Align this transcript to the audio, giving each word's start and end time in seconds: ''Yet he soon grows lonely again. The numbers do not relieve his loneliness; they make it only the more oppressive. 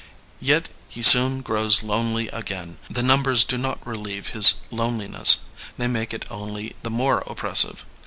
''Yet 0.51 0.69
he 0.89 1.03
soon 1.03 1.41
grows 1.43 1.83
lonely 1.83 2.27
again. 2.29 2.79
The 2.89 3.03
numbers 3.03 3.43
do 3.43 3.55
not 3.55 3.85
relieve 3.85 4.29
his 4.29 4.55
loneliness; 4.71 5.37
they 5.77 5.87
make 5.87 6.11
it 6.11 6.25
only 6.31 6.75
the 6.81 6.89
more 6.89 7.19
oppressive. 7.27 7.85